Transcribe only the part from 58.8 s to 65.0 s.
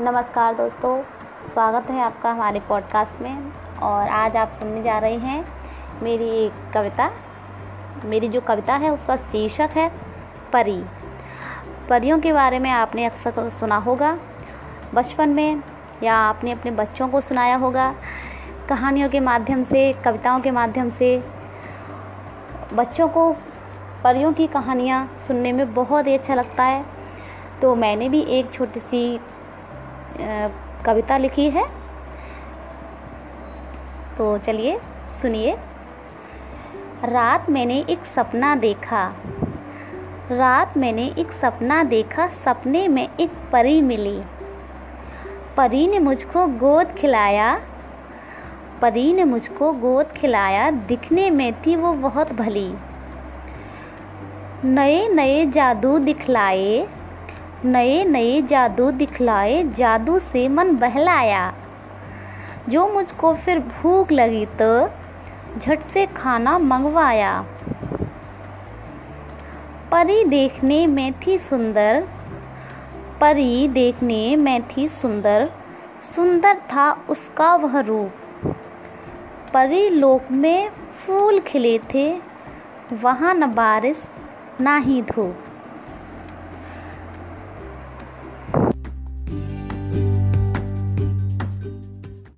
दिखलाए, जादू से मन बहलाया। जो मुझको फिर भूख लगी तो